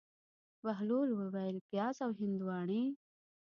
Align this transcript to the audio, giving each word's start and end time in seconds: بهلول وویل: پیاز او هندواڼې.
بهلول 0.63 1.09
وویل: 1.15 1.57
پیاز 1.69 1.97
او 2.05 2.11
هندواڼې. 2.19 2.83